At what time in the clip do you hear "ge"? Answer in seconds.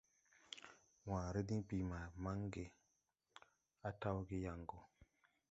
4.27-4.37